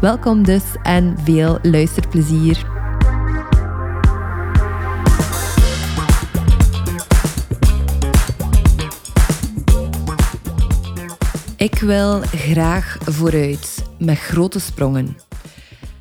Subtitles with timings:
[0.00, 2.66] Welkom dus en veel luisterplezier.
[11.56, 15.16] Ik wil graag vooruit met grote sprongen.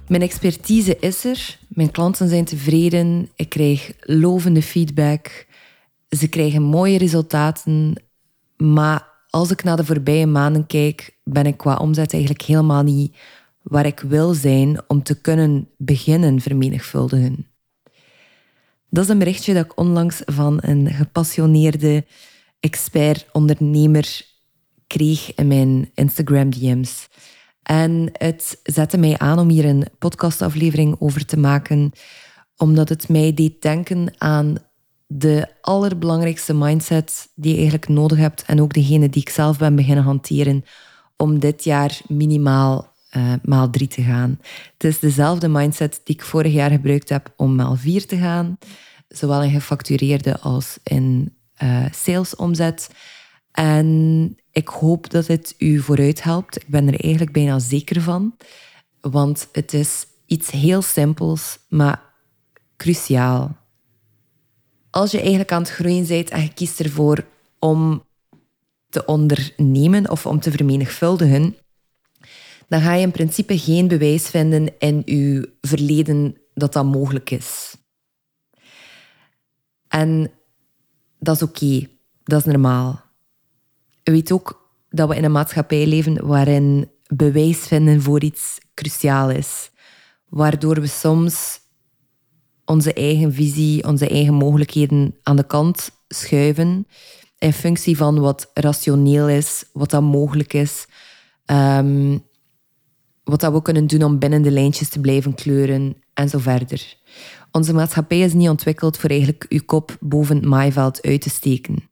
[0.08, 5.48] Mijn expertise is er, mijn klanten zijn tevreden, ik krijg lovende feedback,
[6.10, 8.04] ze krijgen mooie resultaten,
[8.58, 13.16] maar als ik naar de voorbije maanden kijk, ben ik qua omzet eigenlijk helemaal niet
[13.68, 17.48] waar ik wil zijn om te kunnen beginnen vermenigvuldigen.
[18.90, 22.06] Dat is een berichtje dat ik onlangs van een gepassioneerde
[22.60, 24.26] expert-ondernemer
[24.88, 27.08] kreeg in mijn Instagram DM's.
[27.64, 31.92] En het zette mij aan om hier een podcastaflevering over te maken,
[32.58, 34.56] omdat het mij deed denken aan
[35.08, 39.76] de allerbelangrijkste mindset die je eigenlijk nodig hebt en ook degene die ik zelf ben
[39.76, 40.64] beginnen hanteren
[41.18, 44.40] om dit jaar minimaal uh, maal 3 te gaan.
[44.74, 48.58] Het is dezelfde mindset die ik vorig jaar gebruikt heb om maal 4 te gaan,
[49.08, 52.90] zowel in gefactureerde als in uh, salesomzet.
[53.52, 56.62] En ik hoop dat het u vooruit helpt.
[56.62, 58.36] Ik ben er eigenlijk bijna zeker van,
[59.02, 62.02] want het is iets heel simpels, maar
[62.78, 63.56] cruciaal.
[64.90, 67.26] Als je eigenlijk aan het groeien bent en je kiest ervoor
[67.60, 68.06] om
[68.90, 71.56] te ondernemen of om te vermenigvuldigen,
[72.68, 77.76] dan ga je in principe geen bewijs vinden in je verleden dat dat mogelijk is.
[79.88, 80.32] En
[81.20, 81.88] dat is oké,
[82.24, 83.02] dat is normaal.
[84.04, 89.30] Je weet ook dat we in een maatschappij leven waarin bewijs vinden voor iets cruciaal
[89.30, 89.72] is.
[90.26, 91.60] Waardoor we soms
[92.66, 96.88] onze eigen visie, onze eigen mogelijkheden aan de kant schuiven
[97.38, 100.86] in functie van wat rationeel is, wat dan mogelijk is.
[101.46, 102.27] Um,
[103.28, 106.96] wat dat we kunnen doen om binnen de lijntjes te blijven kleuren en zo verder.
[107.52, 111.90] Onze maatschappij is niet ontwikkeld voor eigenlijk uw kop boven het maaiveld uit te steken.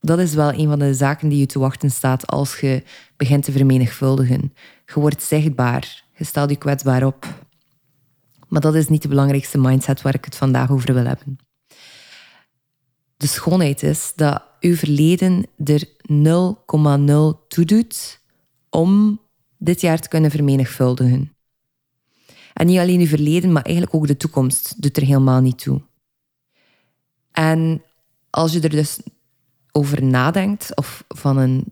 [0.00, 2.82] Dat is wel een van de zaken die je te wachten staat als je
[3.16, 4.52] begint te vermenigvuldigen.
[4.86, 7.26] Je wordt zichtbaar, je stelt je kwetsbaar op.
[8.48, 11.36] Maar dat is niet de belangrijkste mindset waar ik het vandaag over wil hebben.
[13.16, 18.20] De schoonheid is dat uw verleden er 0,0 toe doet
[18.70, 19.20] om
[19.64, 21.32] dit jaar te kunnen vermenigvuldigen.
[22.52, 25.82] En niet alleen uw verleden, maar eigenlijk ook de toekomst doet er helemaal niet toe.
[27.30, 27.82] En
[28.30, 28.98] als je er dus
[29.72, 31.64] over nadenkt, of van een,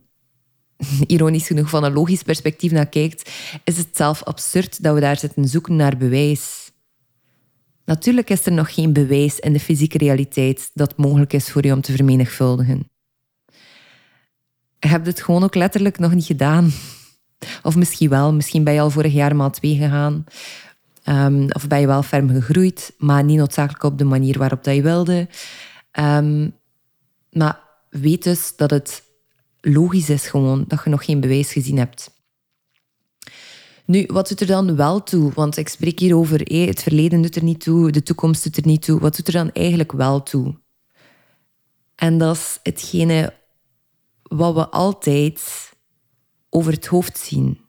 [1.07, 3.31] ironisch genoeg, van een logisch perspectief naar kijkt,
[3.65, 6.73] is het zelf absurd dat we daar zitten zoeken naar bewijs.
[7.85, 11.73] Natuurlijk is er nog geen bewijs in de fysieke realiteit dat mogelijk is voor je
[11.73, 12.91] om te vermenigvuldigen.
[14.79, 16.73] Je hebt het gewoon ook letterlijk nog niet gedaan.
[17.63, 20.25] Of misschien wel, misschien ben je al vorig jaar maal 2 gegaan.
[21.05, 24.75] Um, of ben je wel ferm gegroeid, maar niet noodzakelijk op de manier waarop dat
[24.75, 25.29] je wilde.
[25.99, 26.55] Um,
[27.31, 29.03] maar weet dus dat het
[29.61, 32.11] logisch is gewoon dat je nog geen bewijs gezien hebt.
[33.85, 35.33] Nu, wat doet er dan wel toe?
[35.35, 38.57] Want ik spreek hier over hey, het verleden doet er niet toe, de toekomst doet
[38.57, 39.01] er niet toe.
[39.01, 40.59] Wat doet er dan eigenlijk wel toe?
[41.95, 43.35] En dat is hetgene
[44.23, 45.70] wat we altijd
[46.51, 47.61] over het hoofd zien.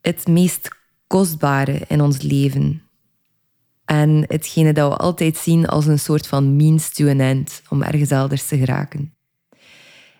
[0.00, 0.68] Het meest
[1.06, 2.82] kostbare in ons leven.
[3.84, 7.82] En hetgene dat we altijd zien als een soort van means to an end om
[7.82, 9.14] ergens elders te geraken.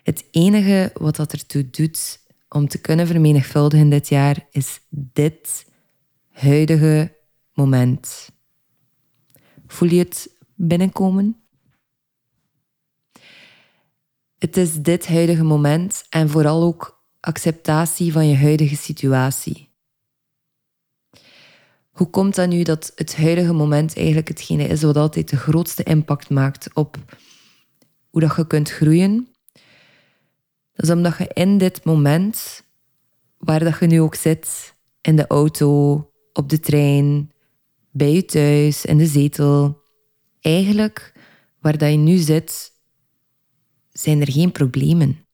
[0.03, 2.19] Het enige wat dat ertoe doet
[2.49, 5.65] om te kunnen vermenigvuldigen dit jaar is dit
[6.31, 7.15] huidige
[7.53, 8.29] moment.
[9.67, 11.41] Voel je het binnenkomen?
[14.37, 16.96] Het is dit huidige moment en vooral ook
[17.27, 19.69] acceptatie van je huidige situatie.
[21.91, 25.83] Hoe komt dat nu dat het huidige moment eigenlijk hetgene is wat altijd de grootste
[25.83, 26.97] impact maakt op
[28.09, 29.27] hoe dat je kunt groeien?
[30.73, 32.63] Dat is omdat je in dit moment,
[33.37, 35.95] waar dat je nu ook zit, in de auto,
[36.33, 37.31] op de trein,
[37.91, 39.83] bij je thuis, in de zetel,
[40.39, 41.13] eigenlijk
[41.59, 42.71] waar dat je nu zit,
[43.91, 45.26] zijn er geen problemen.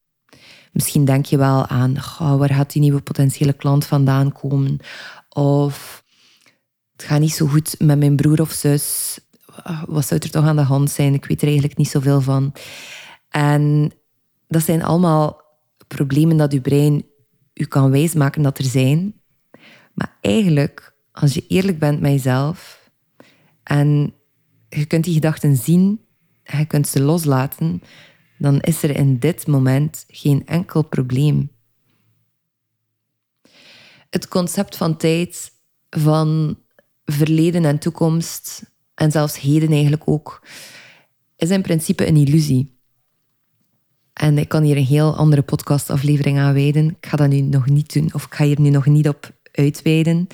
[0.74, 4.80] Misschien denk je wel aan, waar gaat die nieuwe potentiële klant vandaan komen?
[5.30, 6.04] Of
[6.92, 9.20] het gaat niet zo goed met mijn broer of zus.
[9.86, 11.14] Wat zou er toch aan de hand zijn?
[11.14, 12.54] Ik weet er eigenlijk niet zoveel van.
[13.30, 13.92] En
[14.48, 15.42] dat zijn allemaal
[15.88, 17.06] problemen dat je brein
[17.54, 19.14] u kan wijsmaken dat er zijn.
[19.94, 22.90] Maar eigenlijk, als je eerlijk bent met jezelf
[23.64, 24.14] en
[24.70, 26.02] je kunt die gedachten zien
[26.44, 27.82] en je kunt ze loslaten,
[28.44, 31.52] dan is er in dit moment geen enkel probleem.
[34.10, 35.52] Het concept van tijd,
[35.90, 36.58] van
[37.06, 38.64] verleden en toekomst,
[38.96, 40.48] en zelfs heden eigenlijk ook,
[41.36, 42.80] is in principe een illusie.
[44.14, 46.90] En ik kan hier een heel andere podcastaflevering aan wijden.
[46.90, 49.32] Ik ga dat nu nog niet doen, of ik ga hier nu nog niet op
[49.52, 50.28] uitweiden.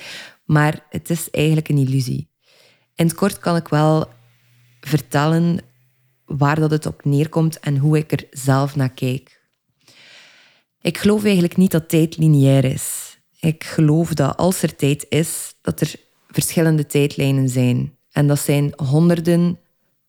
[0.45, 2.29] Maar het is eigenlijk een illusie.
[2.95, 4.09] In het kort kan ik wel
[4.79, 5.59] vertellen
[6.37, 9.41] waar dat het op neerkomt en hoe ik er zelf naar kijk.
[10.81, 13.17] Ik geloof eigenlijk niet dat tijd lineair is.
[13.39, 15.95] Ik geloof dat als er tijd is, dat er
[16.27, 17.97] verschillende tijdlijnen zijn.
[18.11, 19.59] En dat zijn honderden,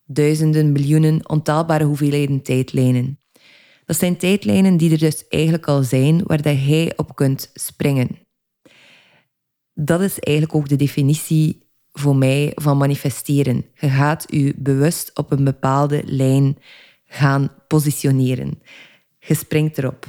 [0.05, 3.19] duizenden, miljoenen, ontaalbare hoeveelheden tijdlijnen.
[3.85, 8.09] Dat zijn tijdlijnen die er dus eigenlijk al zijn, waar dat jij op kunt springen.
[9.75, 13.65] Dat is eigenlijk ook de definitie voor mij van manifesteren.
[13.75, 16.59] Je gaat je bewust op een bepaalde lijn
[17.07, 18.63] gaan positioneren.
[19.19, 20.07] Je springt erop.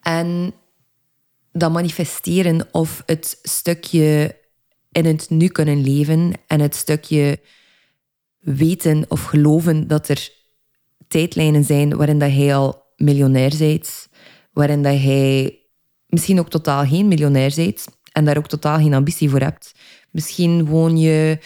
[0.00, 0.54] En
[1.52, 4.36] dat manifesteren of het stukje
[4.92, 7.40] in het nu kunnen leven en het stukje
[8.38, 10.30] weten of geloven dat er
[11.08, 14.08] tijdlijnen zijn waarin dat hij al miljonair bent,
[14.52, 15.58] waarin dat hij
[16.06, 19.72] misschien ook totaal geen miljonair bent en daar ook totaal geen ambitie voor hebt.
[20.14, 21.38] Misschien woon je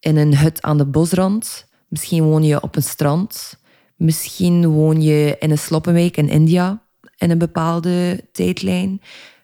[0.00, 3.58] in een hut aan de bosrand, misschien woon je op een strand,
[3.96, 6.82] misschien woon je in een sloppenwijk in India
[7.16, 9.00] in een bepaalde tijdlijn.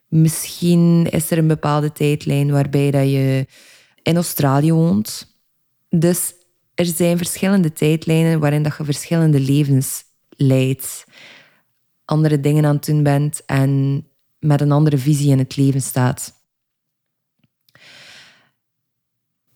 [0.08, 3.46] Misschien is er een bepaalde tijdlijn waarbij dat je
[4.02, 5.36] in Australië woont.
[5.88, 6.34] Dus
[6.74, 11.04] er zijn verschillende tijdlijnen waarin dat je verschillende levens leidt.
[12.04, 14.02] Andere dingen aan het doen bent en
[14.38, 16.37] met een andere visie in het leven staat.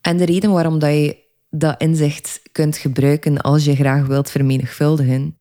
[0.02, 1.16] En de reden waarom dat je
[1.50, 5.36] dat inzicht kunt gebruiken als je graag wilt vermenigvuldigen,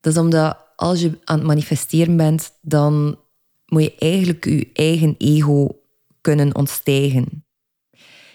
[0.00, 3.18] dat is omdat als je aan het manifesteren bent, dan
[3.66, 5.68] moet je eigenlijk je eigen ego
[6.20, 7.44] kunnen ontstijgen.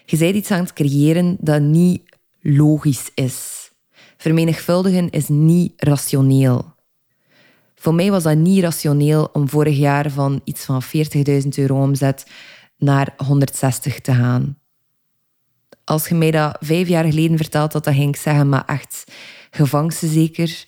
[0.06, 2.02] Je bent iets aan het creëren dat niet
[2.42, 3.72] logisch is.
[4.18, 6.74] Vermenigvuldigen is niet rationeel.
[7.76, 12.26] Voor mij was dat niet rationeel om vorig jaar van iets van 40.000 euro omzet
[12.78, 14.59] naar 160 te gaan.
[15.90, 19.04] Als je mij dat vijf jaar geleden vertelt had, dan ging ik zeggen, maar echt,
[19.52, 20.66] gevangse zeker.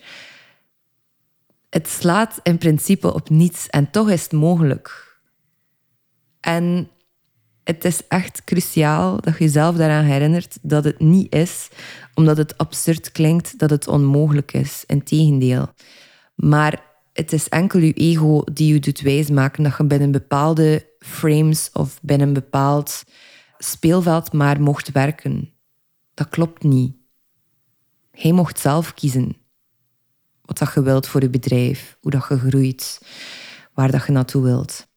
[1.69, 5.17] Het slaat in principe op niets en toch is het mogelijk.
[6.39, 6.89] En
[7.63, 11.69] het is echt cruciaal dat je jezelf daaraan herinnert dat het niet is,
[12.13, 14.83] omdat het absurd klinkt dat het onmogelijk is.
[14.85, 15.73] Integendeel.
[16.35, 16.83] Maar
[17.13, 21.99] het is enkel je ego die je doet wijsmaken dat je binnen bepaalde frames of
[22.01, 23.03] binnen bepaald
[23.63, 25.53] speelveld maar mocht werken.
[26.13, 26.95] Dat klopt niet.
[28.11, 29.35] Hij mocht zelf kiezen
[30.51, 33.01] wat dat je wilt voor je bedrijf, hoe dat je groeit,
[33.73, 34.87] waar dat je naartoe wilt.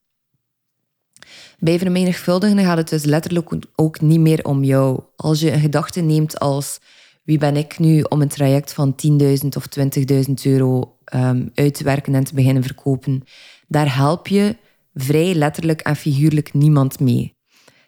[1.59, 5.02] Bij vermenigvuldigen gaat het dus letterlijk ook niet meer om jou.
[5.16, 6.80] Als je een gedachte neemt als
[7.23, 9.66] wie ben ik nu om een traject van 10.000 of
[10.28, 13.23] 20.000 euro um, uit te werken en te beginnen verkopen,
[13.68, 14.56] daar help je
[14.94, 17.34] vrij letterlijk en figuurlijk niemand mee.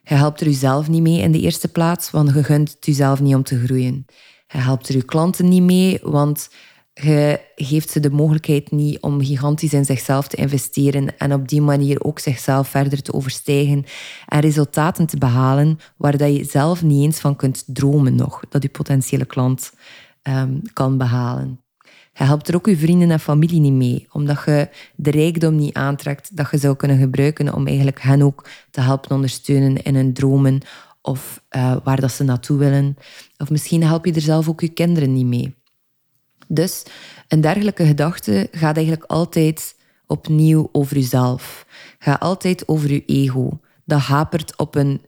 [0.09, 3.21] Je helpt er jezelf niet mee in de eerste plaats, want je gunt het jezelf
[3.21, 4.07] niet om te groeien.
[4.47, 6.49] Je helpt er je klanten niet mee, want
[6.93, 11.61] je geeft ze de mogelijkheid niet om gigantisch in zichzelf te investeren en op die
[11.61, 13.85] manier ook zichzelf verder te overstijgen
[14.27, 18.63] en resultaten te behalen waar dat je zelf niet eens van kunt dromen nog, dat
[18.63, 19.73] je potentiële klant
[20.23, 21.66] um, kan behalen.
[22.19, 25.75] Je helpt er ook je vrienden en familie niet mee, omdat je de rijkdom niet
[25.75, 30.13] aantrekt dat je zou kunnen gebruiken om eigenlijk hen ook te helpen ondersteunen in hun
[30.13, 30.61] dromen
[31.03, 32.97] of uh, waar dat ze naartoe willen.
[33.37, 35.55] Of misschien help je er zelf ook je kinderen niet mee.
[36.49, 36.83] Dus
[37.29, 41.67] een dergelijke gedachte gaat eigenlijk altijd opnieuw over jezelf.
[41.99, 43.61] Gaat altijd over je ego.
[43.85, 45.01] Dat hapert op een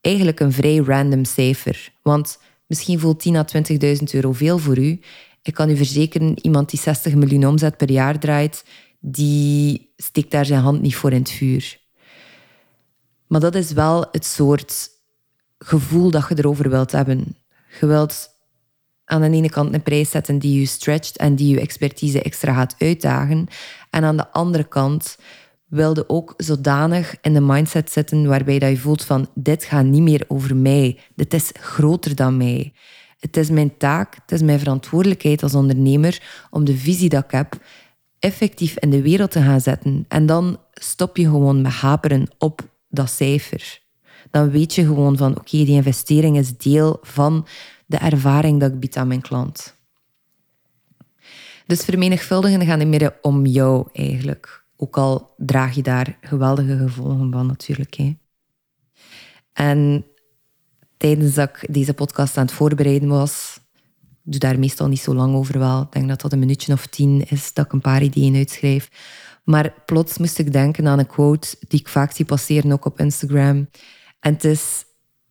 [0.00, 1.92] eigenlijk een vrij random cijfer.
[2.02, 5.00] Want misschien voelt 10.000 à 20.000 euro veel voor u.
[5.48, 8.64] Ik kan u verzekeren, iemand die 60 miljoen omzet per jaar draait,
[9.00, 11.80] die steekt daar zijn hand niet voor in het vuur.
[13.26, 14.90] Maar dat is wel het soort
[15.58, 17.36] gevoel dat je erover wilt hebben.
[17.80, 18.30] Je wilt
[19.04, 22.54] aan de ene kant een prijs zetten die je stretcht en die je expertise extra
[22.54, 23.46] gaat uitdagen.
[23.90, 25.18] En aan de andere kant
[25.66, 30.02] wilde ook zodanig in de mindset zitten waarbij dat je voelt van dit gaat niet
[30.02, 30.98] meer over mij.
[31.14, 32.72] Dit is groter dan mij.
[33.18, 37.30] Het is mijn taak, het is mijn verantwoordelijkheid als ondernemer om de visie dat ik
[37.30, 37.58] heb
[38.18, 40.04] effectief in de wereld te gaan zetten.
[40.08, 43.80] En dan stop je gewoon met haperen op dat cijfer.
[44.30, 47.46] Dan weet je gewoon van oké, die investering is deel van
[47.86, 49.76] de ervaring dat ik bied aan mijn klant.
[51.66, 54.64] Dus vermenigvuldigen gaat niet meer om jou eigenlijk.
[54.76, 57.94] Ook al draag je daar geweldige gevolgen van natuurlijk.
[57.94, 58.16] Hè.
[59.52, 60.04] En
[60.98, 63.60] tijdens dat ik deze podcast aan het voorbereiden was,
[64.24, 65.82] ik doe daar meestal niet zo lang over wel.
[65.82, 68.88] Ik denk dat dat een minuutje of tien is dat ik een paar ideeën uitschrijf.
[69.44, 73.00] Maar plots moest ik denken aan een quote die ik vaak zie passeren ook op
[73.00, 73.68] Instagram.
[74.20, 74.84] En het is,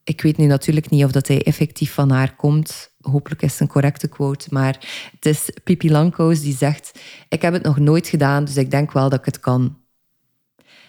[0.03, 2.91] ik weet nu natuurlijk niet of dat hij effectief van haar komt.
[3.01, 4.47] Hopelijk is het een correcte quote.
[4.49, 8.71] Maar het is Pipi Langkous die zegt: Ik heb het nog nooit gedaan, dus ik
[8.71, 9.77] denk wel dat ik het kan.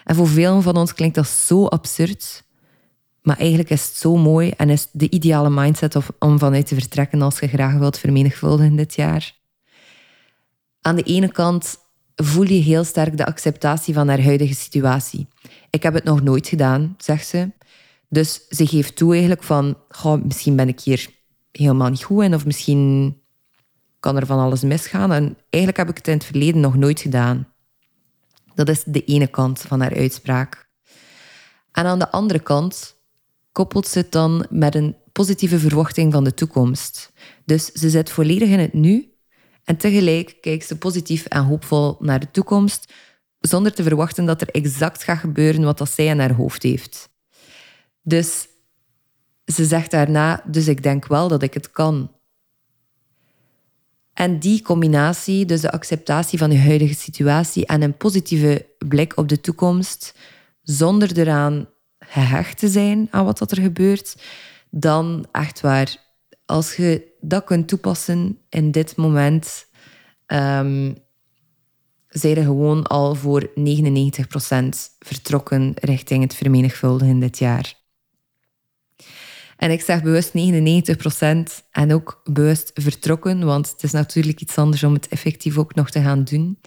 [0.05, 2.47] En voor velen van ons klinkt dat zo absurd.
[3.29, 7.23] Maar eigenlijk is het zo mooi en is de ideale mindset om vanuit te vertrekken
[7.23, 9.35] als je graag wilt vermenigvuldigen dit jaar.
[10.81, 11.79] Aan de ene kant
[12.17, 15.29] voel je heel sterk de acceptatie van haar huidige situatie.
[15.71, 17.51] Ik heb het nog nooit gedaan, zegt ze.
[18.09, 19.77] Dus ze geeft toe eigenlijk van,
[20.25, 21.11] misschien ben ik hier
[21.53, 23.17] helemaal niet goed in of misschien
[24.01, 25.13] kan er van alles misgaan.
[25.13, 27.49] En eigenlijk heb ik het in het verleden nog nooit gedaan.
[28.55, 30.69] Dat is de ene kant van haar uitspraak.
[31.73, 32.97] En aan de andere kant
[33.59, 37.13] koppelt ze dan met een positieve verwachting van de toekomst.
[37.45, 39.13] Dus ze zit volledig in het nu
[39.65, 42.93] en tegelijk kijkt ze positief en hoopvol naar de toekomst,
[43.39, 47.09] zonder te verwachten dat er exact gaat gebeuren wat dat zij in haar hoofd heeft.
[48.03, 48.49] Dus
[49.45, 52.13] ze zegt daarna, dus ik denk wel dat ik het kan.
[54.13, 59.29] En die combinatie, dus de acceptatie van je huidige situatie en een positieve blik op
[59.29, 60.15] de toekomst,
[60.63, 64.17] zonder eraan gehecht te zijn aan wat er gebeurt,
[64.71, 65.97] dan echt waar,
[66.45, 69.67] als je dat kunt toepassen in dit moment,
[70.27, 70.97] um,
[72.09, 77.75] zijn er gewoon al voor 99% vertrokken richting het vermenigvuldigen dit jaar.
[79.57, 84.83] En ik zeg bewust 99% en ook bewust vertrokken, want het is natuurlijk iets anders
[84.83, 86.59] om het effectief ook nog te gaan doen.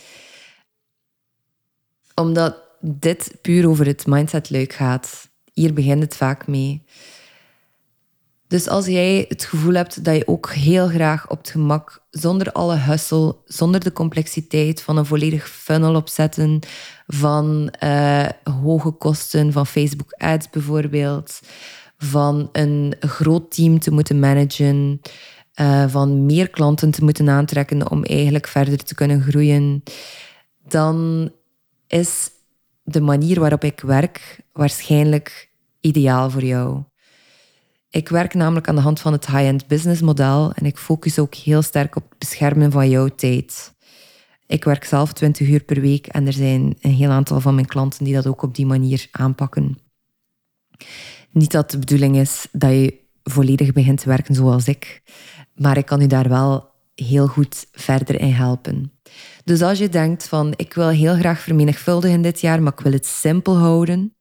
[2.15, 5.29] Omdat dit puur over het mindset-luik gaat.
[5.53, 6.83] Hier begint het vaak mee.
[8.51, 12.51] Dus als jij het gevoel hebt dat je ook heel graag op het gemak, zonder
[12.51, 16.59] alle hustle, zonder de complexiteit van een volledig funnel opzetten,
[17.07, 18.27] van uh,
[18.63, 21.39] hoge kosten van Facebook ads bijvoorbeeld,
[21.97, 25.01] van een groot team te moeten managen,
[25.61, 29.83] uh, van meer klanten te moeten aantrekken om eigenlijk verder te kunnen groeien,
[30.67, 31.29] dan
[31.87, 32.29] is
[32.83, 36.83] de manier waarop ik werk waarschijnlijk ideaal voor jou.
[37.89, 41.35] Ik werk namelijk aan de hand van het high-end business model en ik focus ook
[41.35, 43.73] heel sterk op het beschermen van jouw tijd.
[44.45, 47.67] Ik werk zelf 20 uur per week en er zijn een heel aantal van mijn
[47.67, 49.77] klanten die dat ook op die manier aanpakken.
[51.31, 55.01] Niet dat de bedoeling is dat je volledig begint te werken zoals ik,
[55.55, 58.91] maar ik kan u daar wel heel goed verder in helpen.
[59.43, 62.91] Dus als je denkt van ik wil heel graag vermenigvuldigen dit jaar, maar ik wil
[62.91, 64.15] het simpel houden,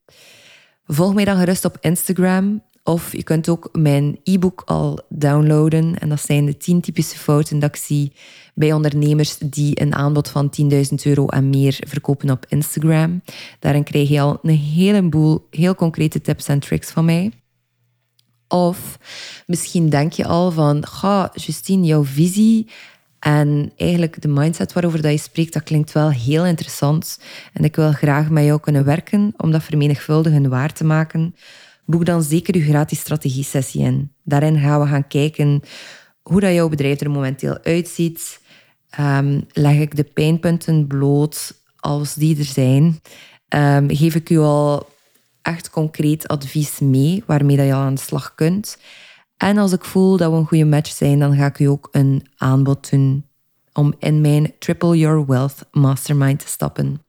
[0.84, 5.98] volg mij dan gerust op Instagram of je kunt ook mijn e-book al downloaden.
[5.98, 8.12] En dat zijn de 10 typische fouten dat ik zie
[8.54, 10.70] bij ondernemers die een aanbod van 10.000
[11.02, 13.22] euro en meer verkopen op Instagram.
[13.58, 17.32] Daarin krijg je al een heleboel heel concrete tips en tricks van mij.
[18.48, 18.98] Of
[19.46, 22.66] misschien denk je al van, ga Justine, jouw visie
[23.20, 27.20] en eigenlijk de mindset waarover dat je spreekt, dat klinkt wel heel interessant.
[27.52, 31.34] En ik wil graag met jou kunnen werken om dat vermenigvuldigen waar te maken
[31.90, 34.12] boek dan zeker je gratis strategie-sessie in.
[34.24, 35.62] Daarin gaan we gaan kijken
[36.22, 38.40] hoe dat jouw bedrijf er momenteel uitziet.
[39.00, 43.00] Um, leg ik de pijnpunten bloot als die er zijn.
[43.48, 44.88] Um, geef ik u al
[45.42, 48.78] echt concreet advies mee waarmee dat je al aan de slag kunt.
[49.40, 51.88] En als ik voel dat we een goede match zijn, dan ga ik u ook
[51.92, 53.26] een aanbod doen
[53.72, 57.02] om in mijn Triple Your Wealth Mastermind te stappen.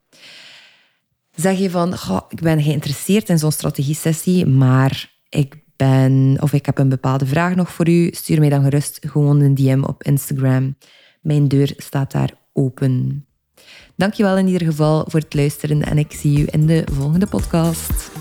[1.36, 1.94] Zeg je van,
[2.30, 7.56] ik ben geïnteresseerd in zo'n strategie-sessie, maar ik ben, of ik heb een bepaalde vraag
[7.56, 10.76] nog voor u, stuur mij dan gerust gewoon een DM op Instagram.
[11.22, 13.26] Mijn deur staat daar open.
[13.96, 18.21] Dankjewel in ieder geval voor het luisteren en ik zie u in de volgende podcast.